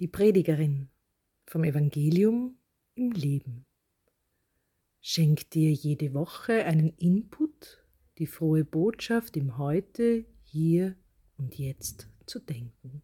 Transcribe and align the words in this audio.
Die 0.00 0.08
Predigerin 0.08 0.88
vom 1.46 1.62
Evangelium 1.62 2.58
im 2.96 3.12
Leben 3.12 3.64
schenkt 5.00 5.54
dir 5.54 5.70
jede 5.70 6.14
Woche 6.14 6.64
einen 6.64 6.88
Input, 6.96 7.86
die 8.18 8.26
frohe 8.26 8.64
Botschaft 8.64 9.36
im 9.36 9.56
Heute, 9.56 10.24
hier 10.42 10.96
und 11.36 11.56
jetzt 11.56 12.08
zu 12.26 12.40
denken. 12.40 13.02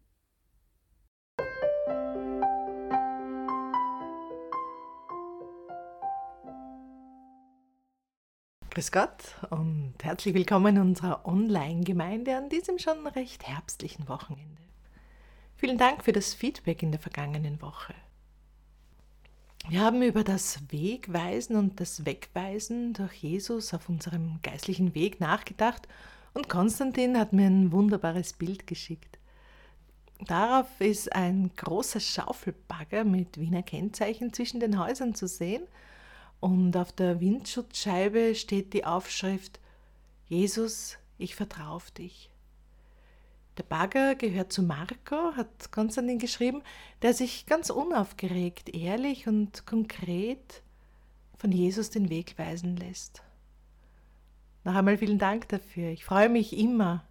Grüß 8.71 8.91
Gott 8.91 9.37
und 9.49 9.95
herzlich 10.01 10.33
willkommen 10.33 10.75
in 10.75 10.81
unserer 10.81 11.25
Online-Gemeinde 11.25 12.35
an 12.35 12.49
diesem 12.49 12.79
schon 12.79 13.07
recht 13.07 13.47
herbstlichen 13.47 14.09
Wochenende. 14.09 14.60
Vielen 15.61 15.77
Dank 15.77 16.03
für 16.03 16.11
das 16.11 16.33
Feedback 16.33 16.81
in 16.81 16.89
der 16.89 16.99
vergangenen 16.99 17.61
Woche. 17.61 17.93
Wir 19.69 19.81
haben 19.81 20.01
über 20.01 20.23
das 20.23 20.59
Wegweisen 20.71 21.55
und 21.55 21.79
das 21.79 22.03
Wegweisen 22.03 22.93
durch 22.93 23.13
Jesus 23.17 23.71
auf 23.75 23.87
unserem 23.87 24.39
geistlichen 24.41 24.95
Weg 24.95 25.19
nachgedacht 25.19 25.87
und 26.33 26.49
Konstantin 26.49 27.15
hat 27.15 27.31
mir 27.31 27.45
ein 27.45 27.71
wunderbares 27.71 28.33
Bild 28.33 28.65
geschickt. 28.65 29.19
Darauf 30.25 30.65
ist 30.79 31.13
ein 31.13 31.51
großer 31.55 31.99
Schaufelbagger 31.99 33.03
mit 33.03 33.39
Wiener 33.39 33.61
Kennzeichen 33.61 34.33
zwischen 34.33 34.61
den 34.61 34.79
Häusern 34.79 35.13
zu 35.13 35.27
sehen 35.27 35.67
und 36.39 36.75
auf 36.75 36.91
der 36.91 37.21
Windschutzscheibe 37.21 38.33
steht 38.33 38.73
die 38.73 38.85
Aufschrift 38.85 39.59
Jesus, 40.27 40.97
ich 41.19 41.35
vertraue 41.35 41.75
auf 41.75 41.91
dich. 41.91 42.30
Der 43.57 43.63
Bagger 43.63 44.15
gehört 44.15 44.53
zu 44.53 44.63
Marco, 44.63 45.35
hat 45.35 45.71
Konstantin 45.71 46.19
geschrieben, 46.19 46.61
der 47.01 47.13
sich 47.13 47.45
ganz 47.45 47.69
unaufgeregt, 47.69 48.73
ehrlich 48.73 49.27
und 49.27 49.65
konkret 49.65 50.63
von 51.37 51.51
Jesus 51.51 51.89
den 51.89 52.09
Weg 52.09 52.39
weisen 52.39 52.77
lässt. 52.77 53.23
Noch 54.63 54.75
einmal 54.75 54.97
vielen 54.97 55.19
Dank 55.19 55.49
dafür. 55.49 55.89
Ich 55.89 56.05
freue 56.05 56.29
mich 56.29 56.57
immer, 56.57 57.03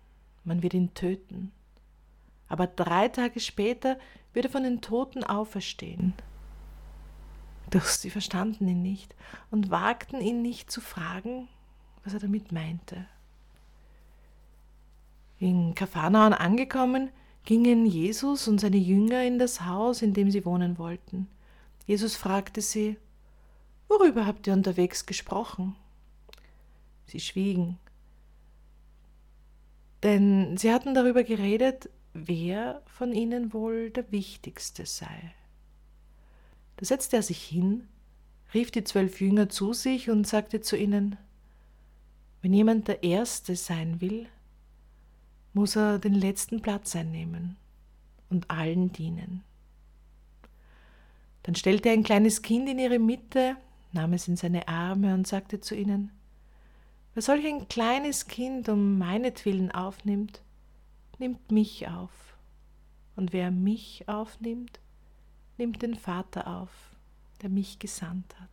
man 0.42 0.62
wird 0.62 0.72
ihn 0.72 0.94
töten. 0.94 1.53
Aber 2.48 2.66
drei 2.66 3.09
Tage 3.09 3.41
später 3.41 3.98
wird 4.33 4.47
er 4.47 4.50
von 4.50 4.62
den 4.62 4.81
Toten 4.81 5.22
auferstehen. 5.22 6.14
Doch 7.70 7.84
sie 7.84 8.11
verstanden 8.11 8.66
ihn 8.69 8.83
nicht 8.83 9.14
und 9.50 9.70
wagten 9.70 10.20
ihn 10.20 10.42
nicht 10.42 10.70
zu 10.70 10.80
fragen, 10.80 11.48
was 12.05 12.14
er 12.14 12.20
damit 12.20 12.52
meinte. 12.52 13.06
In 15.38 15.75
Kapharnaum 15.75 16.33
angekommen, 16.33 17.10
gingen 17.44 17.87
Jesus 17.87 18.48
und 18.48 18.60
seine 18.60 18.76
Jünger 18.76 19.25
in 19.25 19.38
das 19.38 19.65
Haus, 19.65 20.03
in 20.03 20.12
dem 20.12 20.31
sie 20.31 20.44
wohnen 20.44 20.78
wollten. 20.78 21.28
Jesus 21.87 22.16
fragte 22.16 22.60
sie, 22.60 22.97
Worüber 23.88 24.26
habt 24.26 24.47
ihr 24.47 24.53
unterwegs 24.53 25.06
gesprochen? 25.06 25.75
Sie 27.06 27.20
schwiegen. 27.20 27.78
Denn 30.03 30.59
sie 30.59 30.72
hatten 30.72 30.94
darüber 30.94 31.25
geredet, 31.25 31.88
wer 32.12 32.82
von 32.87 33.12
ihnen 33.12 33.53
wohl 33.54 33.91
der 33.91 34.12
Wichtigste 34.12 34.84
sei. 34.84 35.34
Da 36.78 36.87
setzte 36.87 37.16
er 37.16 37.22
sich 37.22 37.43
hin, 37.43 37.89
rief 38.55 38.71
die 38.71 38.84
zwölf 38.84 39.21
Jünger 39.21 39.49
zu 39.49 39.72
sich 39.72 40.11
und 40.11 40.27
sagte 40.27 40.61
zu 40.61 40.77
ihnen, 40.77 41.16
wenn 42.41 42.55
jemand 42.55 42.87
der 42.87 43.03
Erste 43.03 43.56
sein 43.56 44.00
will, 44.00 44.28
muss 45.55 45.75
er 45.75 45.99
den 45.99 46.15
letzten 46.15 46.62
Platz 46.62 46.94
einnehmen 46.94 47.56
und 48.31 48.49
allen 48.49 48.93
dienen. 48.93 49.43
Dann 51.43 51.56
stellte 51.56 51.88
er 51.88 51.94
ein 51.94 52.05
kleines 52.05 52.43
Kind 52.43 52.69
in 52.69 52.78
ihre 52.78 53.00
Mitte, 53.00 53.56
nahm 53.93 54.12
es 54.12 54.28
in 54.28 54.37
seine 54.37 54.69
Arme 54.69 55.15
und 55.15 55.27
sagte 55.27 55.61
zu 55.61 55.75
ihnen, 55.75 56.12
Wer 57.15 57.22
solch 57.22 57.44
ein 57.44 57.67
kleines 57.67 58.28
Kind 58.28 58.69
um 58.69 58.99
meinetwillen 58.99 59.72
aufnimmt, 59.72 60.43
nimmt 61.19 61.50
mich 61.50 61.88
auf. 61.88 62.37
Und 63.17 63.33
wer 63.33 63.50
mich 63.50 64.09
aufnimmt, 64.09 64.78
nimmt 65.58 65.82
den 65.82 65.94
Vater 65.94 66.46
auf, 66.46 66.70
der 67.42 67.50
mich 67.50 67.78
gesandt 67.78 68.34
hat. 68.41 68.48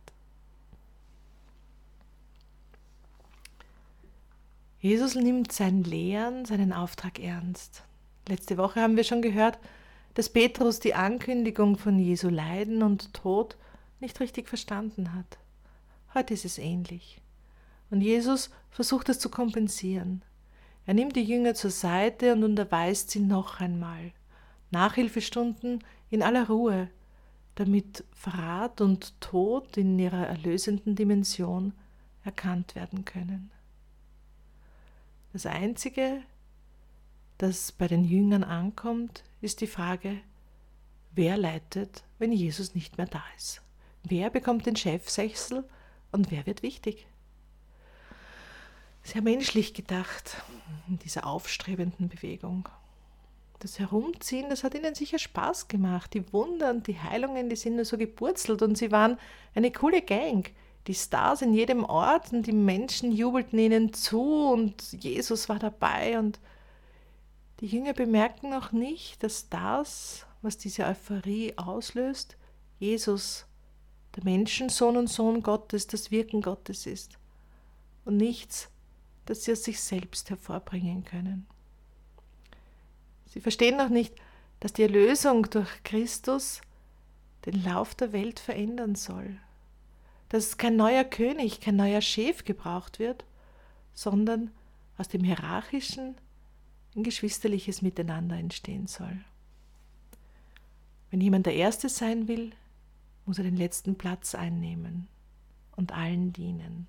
Jesus 4.80 5.14
nimmt 5.14 5.52
sein 5.52 5.82
Lehren, 5.82 6.44
seinen 6.44 6.72
Auftrag 6.72 7.18
ernst. 7.18 7.82
Letzte 8.28 8.56
Woche 8.56 8.80
haben 8.80 8.96
wir 8.96 9.04
schon 9.04 9.22
gehört, 9.22 9.58
dass 10.14 10.28
Petrus 10.28 10.80
die 10.80 10.94
Ankündigung 10.94 11.78
von 11.78 11.98
Jesu 11.98 12.28
Leiden 12.28 12.82
und 12.82 13.14
Tod 13.14 13.56
nicht 14.00 14.20
richtig 14.20 14.48
verstanden 14.48 15.14
hat. 15.14 15.38
Heute 16.14 16.34
ist 16.34 16.44
es 16.44 16.58
ähnlich. 16.58 17.20
Und 17.90 18.00
Jesus 18.00 18.50
versucht 18.70 19.08
es 19.08 19.18
zu 19.18 19.28
kompensieren. 19.28 20.22
Er 20.86 20.94
nimmt 20.94 21.16
die 21.16 21.24
Jünger 21.24 21.54
zur 21.54 21.70
Seite 21.70 22.32
und 22.32 22.44
unterweist 22.44 23.10
sie 23.10 23.20
noch 23.20 23.60
einmal. 23.60 24.12
Nachhilfestunden 24.70 25.82
in 26.10 26.22
aller 26.22 26.46
Ruhe, 26.48 26.88
damit 27.56 28.04
Verrat 28.12 28.80
und 28.80 29.20
Tod 29.20 29.76
in 29.76 29.98
ihrer 29.98 30.26
erlösenden 30.26 30.94
Dimension 30.94 31.74
erkannt 32.24 32.74
werden 32.74 33.04
können. 33.04 33.50
Das 35.32 35.44
Einzige, 35.44 36.22
das 37.38 37.72
bei 37.72 37.88
den 37.88 38.04
Jüngern 38.04 38.44
ankommt, 38.44 39.24
ist 39.40 39.60
die 39.60 39.66
Frage, 39.66 40.18
wer 41.12 41.36
leitet, 41.36 42.04
wenn 42.18 42.32
Jesus 42.32 42.74
nicht 42.74 42.96
mehr 42.96 43.06
da 43.06 43.22
ist? 43.36 43.60
Wer 44.04 44.30
bekommt 44.30 44.64
den 44.66 44.76
Chefsechsel 44.76 45.64
und 46.12 46.30
wer 46.30 46.46
wird 46.46 46.62
wichtig? 46.62 47.06
sehr 49.06 49.22
menschlich 49.22 49.72
gedacht 49.72 50.42
in 50.88 50.98
dieser 50.98 51.26
aufstrebenden 51.26 52.08
Bewegung. 52.08 52.68
Das 53.58 53.78
Herumziehen, 53.78 54.50
das 54.50 54.64
hat 54.64 54.74
ihnen 54.74 54.94
sicher 54.94 55.18
Spaß 55.18 55.68
gemacht. 55.68 56.12
Die 56.14 56.32
Wunder 56.32 56.70
und 56.70 56.86
die 56.86 56.98
Heilungen, 56.98 57.48
die 57.48 57.56
sind 57.56 57.76
nur 57.76 57.84
so 57.84 57.96
gepurzelt 57.96 58.62
und 58.62 58.76
sie 58.76 58.92
waren 58.92 59.18
eine 59.54 59.72
coole 59.72 60.02
Gang. 60.02 60.50
Die 60.86 60.94
Stars 60.94 61.42
in 61.42 61.52
jedem 61.52 61.84
Ort 61.84 62.32
und 62.32 62.46
die 62.46 62.52
Menschen 62.52 63.10
jubelten 63.10 63.58
ihnen 63.58 63.92
zu 63.92 64.22
und 64.22 64.92
Jesus 64.92 65.48
war 65.48 65.58
dabei 65.58 66.18
und 66.18 66.38
die 67.60 67.66
Jünger 67.66 67.94
bemerken 67.94 68.50
noch 68.50 68.72
nicht, 68.72 69.22
dass 69.22 69.48
das, 69.48 70.26
was 70.42 70.58
diese 70.58 70.84
Euphorie 70.84 71.54
auslöst, 71.56 72.36
Jesus, 72.78 73.46
der 74.14 74.24
Menschensohn 74.24 74.96
und 74.96 75.08
Sohn 75.08 75.42
Gottes, 75.42 75.86
das 75.86 76.10
Wirken 76.10 76.42
Gottes 76.42 76.86
ist. 76.86 77.18
Und 78.04 78.18
nichts 78.18 78.70
das 79.26 79.44
sie 79.44 79.52
aus 79.52 79.64
sich 79.64 79.80
selbst 79.80 80.30
hervorbringen 80.30 81.04
können. 81.04 81.46
Sie 83.36 83.42
verstehen 83.42 83.76
noch 83.76 83.90
nicht, 83.90 84.14
dass 84.60 84.72
die 84.72 84.80
Erlösung 84.80 85.50
durch 85.50 85.68
Christus 85.84 86.62
den 87.44 87.62
Lauf 87.64 87.94
der 87.94 88.14
Welt 88.14 88.40
verändern 88.40 88.94
soll, 88.94 89.36
dass 90.30 90.56
kein 90.56 90.76
neuer 90.76 91.04
König, 91.04 91.60
kein 91.60 91.76
neuer 91.76 92.00
Chef 92.00 92.44
gebraucht 92.44 92.98
wird, 92.98 93.26
sondern 93.92 94.52
aus 94.96 95.08
dem 95.08 95.22
Hierarchischen 95.22 96.14
ein 96.96 97.02
geschwisterliches 97.02 97.82
Miteinander 97.82 98.38
entstehen 98.38 98.86
soll. 98.86 99.20
Wenn 101.10 101.20
jemand 101.20 101.44
der 101.44 101.56
Erste 101.56 101.90
sein 101.90 102.28
will, 102.28 102.52
muss 103.26 103.36
er 103.36 103.44
den 103.44 103.58
letzten 103.58 103.98
Platz 103.98 104.34
einnehmen 104.34 105.08
und 105.76 105.92
allen 105.92 106.32
dienen. 106.32 106.86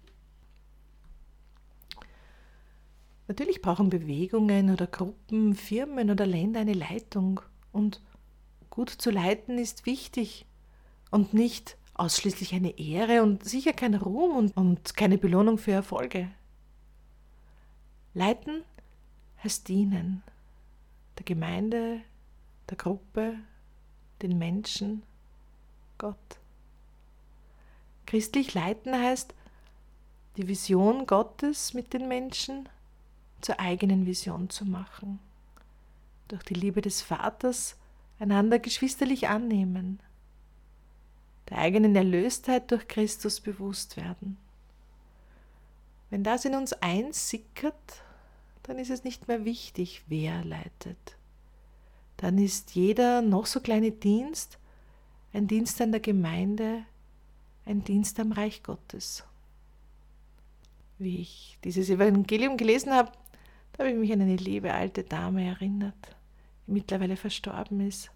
Natürlich 3.28 3.62
brauchen 3.62 3.90
Bewegungen 3.90 4.72
oder 4.72 4.88
Gruppen, 4.88 5.54
Firmen 5.54 6.10
oder 6.10 6.26
Länder 6.26 6.62
eine 6.62 6.74
Leitung. 6.74 7.42
Und 7.72 8.02
gut 8.70 8.90
zu 8.90 9.12
leiten 9.12 9.58
ist 9.58 9.86
wichtig 9.86 10.46
und 11.12 11.34
nicht 11.34 11.78
ausschließlich 11.94 12.54
eine 12.54 12.78
Ehre 12.80 13.24
und 13.24 13.44
sicher 13.44 13.74
kein 13.74 13.96
Ruhm 13.96 14.36
und, 14.38 14.56
und 14.56 14.96
keine 14.96 15.18
Belohnung 15.18 15.58
für 15.58 15.72
Erfolge. 15.72 16.30
Leiten 18.14 18.64
heißt 19.44 19.68
dienen, 19.68 20.24
der 21.18 21.26
Gemeinde, 21.26 22.02
der 22.70 22.78
Gruppe, 22.78 23.36
den 24.22 24.38
Menschen, 24.38 25.04
Gott. 25.98 26.16
Christlich 28.06 28.54
leiten 28.54 28.94
heißt, 28.94 29.34
die 30.38 30.48
Vision 30.48 31.08
Gottes 31.08 31.74
mit 31.74 31.94
den 31.94 32.08
Menschen 32.08 32.70
zur 33.42 33.60
eigenen 33.60 34.06
Vision 34.06 34.50
zu 34.50 34.66
machen. 34.66 35.20
Durch 36.28 36.44
die 36.44 36.54
Liebe 36.54 36.82
des 36.82 37.02
Vaters 37.02 37.76
einander 38.20 38.60
geschwisterlich 38.60 39.30
annehmen, 39.30 40.00
der 41.50 41.60
eigenen 41.60 41.96
Erlöstheit 41.96 42.72
durch 42.72 42.88
Christus 42.88 43.40
bewusst 43.40 43.96
werden. 43.96 44.38
Wenn 46.10 46.24
das 46.24 46.46
in 46.46 46.56
uns 46.56 46.74
einsickert, 46.74 48.04
dann 48.64 48.80
ist 48.80 48.90
es 48.90 49.04
nicht 49.04 49.28
mehr 49.28 49.46
wichtig, 49.46 50.04
wer 50.08 50.44
leitet. 50.44 51.18
Dann 52.18 52.38
ist 52.38 52.76
jeder 52.76 53.22
noch 53.22 53.46
so 53.46 53.60
kleine 53.62 53.92
Dienst 53.92 54.58
ein 55.34 55.48
Dienst 55.48 55.80
an 55.82 55.92
der 55.92 56.02
Gemeinde, 56.02 56.84
ein 57.66 57.84
Dienst 57.84 58.20
am 58.20 58.32
Reich 58.32 58.64
Gottes. 58.64 59.24
Wie 60.98 61.20
ich 61.20 61.60
dieses 61.64 61.90
Evangelium 61.90 62.58
gelesen 62.58 62.92
habe, 62.92 63.12
da 63.78 63.84
habe 63.84 63.94
ich 63.94 64.00
mich 64.00 64.12
an 64.12 64.22
eine 64.22 64.36
liebe 64.36 64.74
alte 64.74 65.04
Dame 65.04 65.46
erinnert, 65.46 66.16
die 66.66 66.72
mittlerweile 66.72 67.16
verstorben 67.16 67.80
ist. 67.82 68.12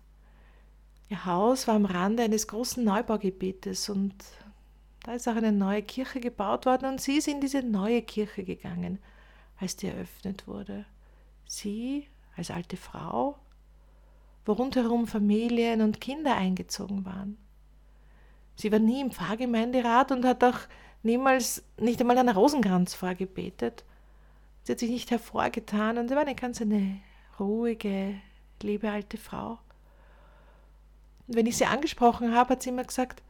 Ihr 1.10 1.26
Haus 1.26 1.68
war 1.68 1.76
am 1.76 1.86
Rande 1.86 2.24
eines 2.24 2.48
großen 2.48 2.84
Neubaugebetes 2.84 3.90
und 3.90 4.16
da 5.04 5.14
ist 5.14 5.28
auch 5.28 5.36
eine 5.36 5.52
neue 5.52 5.84
Kirche 5.84 6.20
gebaut 6.20 6.66
worden 6.66 6.86
und 6.86 7.02
sie 7.02 7.18
ist 7.18 7.28
in 7.28 7.42
diese 7.42 7.64
neue 7.64 8.02
Kirche 8.02 8.44
gegangen, 8.44 9.00
als 9.60 9.76
die 9.76 9.88
eröffnet 9.88 10.48
wurde. 10.48 10.86
Sie 11.46 12.08
als 12.36 12.50
alte 12.50 12.78
Frau, 12.78 13.38
wo 14.46 14.54
rundherum 14.54 15.06
Familien 15.06 15.82
und 15.82 16.02
Kinder 16.02 16.36
eingezogen 16.36 17.06
waren. 17.06 17.38
Sie 18.56 18.72
war 18.72 18.80
nie 18.80 19.02
im 19.02 19.12
Pfarrgemeinderat 19.12 20.12
und 20.12 20.26
hat 20.26 20.44
auch 20.44 20.60
niemals, 21.04 21.64
nicht 21.78 22.00
einmal 22.00 22.18
einen 22.18 22.36
Rosenkranz 22.36 22.94
vorgebetet. 22.94 23.84
Sie 24.64 24.72
hat 24.72 24.80
sich 24.80 24.90
nicht 24.90 25.12
hervorgetan 25.12 25.98
und 25.98 26.08
sie 26.08 26.16
war 26.16 26.22
eine 26.22 26.36
ganz 26.36 26.62
eine 26.62 27.00
ruhige, 27.40 28.16
liebe 28.62 28.90
alte 28.90 29.18
Frau. 29.18 29.60
Und 31.28 31.36
wenn 31.36 31.46
ich 31.46 31.58
sie 31.58 31.66
angesprochen 31.66 32.36
habe, 32.36 32.52
hat 32.52 32.64
sie 32.64 32.70
immer 32.70 32.84
gesagt, 32.84 33.24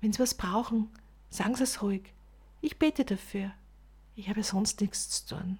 wenn 0.00 0.12
Sie 0.12 0.20
was 0.20 0.34
brauchen, 0.34 0.88
sagen 1.28 1.54
Sie 1.54 1.64
es 1.64 1.82
ruhig. 1.82 2.12
Ich 2.62 2.78
bete 2.78 3.04
dafür. 3.04 3.52
Ich 4.16 4.28
habe 4.28 4.42
sonst 4.42 4.80
nichts 4.80 5.26
zu 5.26 5.34
tun. 5.36 5.58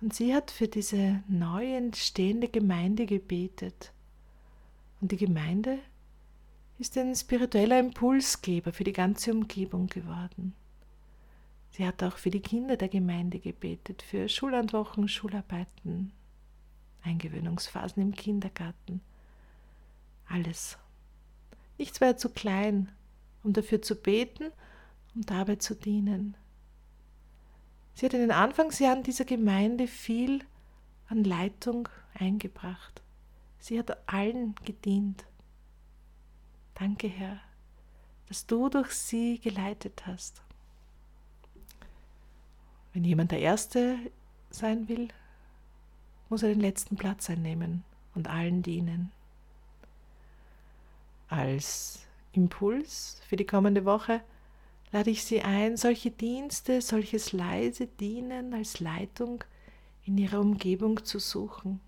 Und 0.00 0.14
sie 0.14 0.34
hat 0.34 0.50
für 0.50 0.68
diese 0.68 1.22
neu 1.26 1.74
entstehende 1.74 2.48
Gemeinde 2.48 3.04
gebetet. 3.06 3.92
Und 5.00 5.10
die 5.12 5.16
Gemeinde 5.16 5.80
ist 6.78 6.96
ein 6.96 7.14
spiritueller 7.14 7.80
Impulsgeber 7.80 8.72
für 8.72 8.84
die 8.84 8.92
ganze 8.92 9.32
Umgebung 9.32 9.88
geworden. 9.88 10.54
Sie 11.70 11.86
hat 11.86 12.02
auch 12.02 12.16
für 12.16 12.30
die 12.30 12.40
Kinder 12.40 12.76
der 12.76 12.88
Gemeinde 12.88 13.38
gebetet, 13.38 14.02
für 14.02 14.28
Schullandwochen, 14.28 15.08
Schularbeiten, 15.08 16.12
Eingewöhnungsphasen 17.02 18.02
im 18.02 18.14
Kindergarten. 18.14 19.00
Alles. 20.28 20.78
Nichts 21.78 22.00
war 22.00 22.16
zu 22.16 22.30
klein, 22.30 22.90
um 23.42 23.52
dafür 23.52 23.80
zu 23.80 23.94
beten 23.94 24.50
und 25.14 25.30
dabei 25.30 25.56
zu 25.56 25.74
dienen. 25.74 26.36
Sie 27.94 28.06
hat 28.06 28.14
in 28.14 28.20
den 28.20 28.32
Anfangsjahren 28.32 29.02
dieser 29.02 29.24
Gemeinde 29.24 29.86
viel 29.86 30.44
an 31.08 31.24
Leitung 31.24 31.88
eingebracht. 32.14 33.02
Sie 33.58 33.78
hat 33.78 34.08
allen 34.08 34.54
gedient. 34.64 35.24
Danke, 36.74 37.08
Herr, 37.08 37.40
dass 38.28 38.46
du 38.46 38.68
durch 38.68 38.92
sie 38.92 39.40
geleitet 39.40 40.06
hast. 40.06 40.42
Wenn 42.92 43.04
jemand 43.04 43.32
der 43.32 43.40
Erste 43.40 43.98
sein 44.50 44.88
will, 44.88 45.08
muss 46.28 46.42
er 46.42 46.48
den 46.50 46.60
letzten 46.60 46.96
Platz 46.96 47.30
einnehmen 47.30 47.84
und 48.14 48.28
allen 48.28 48.62
dienen. 48.62 49.12
Als 51.28 52.06
Impuls 52.32 53.20
für 53.28 53.36
die 53.36 53.46
kommende 53.46 53.84
Woche 53.84 54.22
lade 54.92 55.10
ich 55.10 55.24
Sie 55.24 55.42
ein, 55.42 55.76
solche 55.76 56.10
Dienste, 56.10 56.80
solches 56.80 57.32
leise 57.32 57.86
Dienen 57.86 58.54
als 58.54 58.80
Leitung 58.80 59.44
in 60.04 60.16
Ihrer 60.16 60.40
Umgebung 60.40 61.04
zu 61.04 61.18
suchen. 61.18 61.80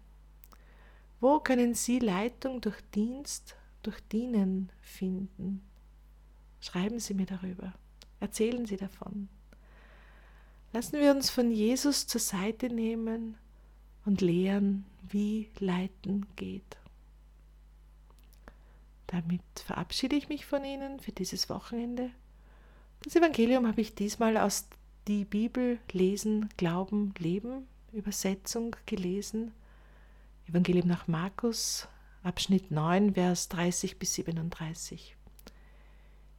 Wo 1.21 1.41
können 1.41 1.75
Sie 1.75 1.99
Leitung 1.99 2.61
durch 2.61 2.81
Dienst, 2.95 3.57
durch 3.83 4.01
Dienen 4.09 4.71
finden? 4.81 5.63
Schreiben 6.61 7.01
Sie 7.01 7.15
mir 7.15 7.27
darüber. 7.27 7.73
Erzählen 8.21 8.67
Sie 8.67 8.77
davon. 8.77 9.29
Lassen 10.73 11.01
wir 11.01 11.11
uns 11.11 11.31
von 11.31 11.51
Jesus 11.51 12.07
zur 12.07 12.21
Seite 12.21 12.69
nehmen 12.69 13.37
und 14.05 14.21
lehren, 14.21 14.87
wie 15.09 15.51
Leiten 15.59 16.27
geht. 16.37 16.79
Damit 19.09 19.43
verabschiede 19.65 20.15
ich 20.15 20.29
mich 20.29 20.47
von 20.47 20.65
Ihnen 20.65 21.01
für 21.01 21.11
dieses 21.11 21.49
Wochenende. 21.49 22.11
Das 23.03 23.17
Evangelium 23.17 23.67
habe 23.67 23.81
ich 23.81 23.97
diesmal 23.97 24.37
aus 24.37 24.69
die 25.09 25.25
Bibel 25.25 25.79
lesen, 25.93 26.49
Glauben, 26.57 27.15
Leben 27.19 27.67
Übersetzung 27.93 28.77
gelesen. 28.87 29.53
Evangelium 30.49 30.87
nach 30.87 31.09
Markus, 31.09 31.89
Abschnitt 32.23 32.71
9, 32.71 33.15
Vers 33.15 33.49
30 33.49 33.99
bis 33.99 34.15
37. 34.15 35.17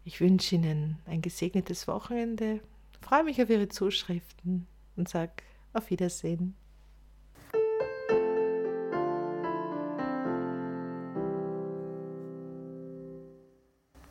Ich 0.05 0.21
wünsche 0.21 0.55
Ihnen 0.55 0.99
ein 1.05 1.21
gesegnetes 1.21 1.87
Wochenende, 1.87 2.61
freue 3.01 3.23
mich 3.23 3.41
auf 3.41 3.49
Ihre 3.49 3.67
Zuschriften 3.67 4.67
und 4.95 5.09
sage 5.09 5.33
auf 5.73 5.89
Wiedersehen. 5.89 6.55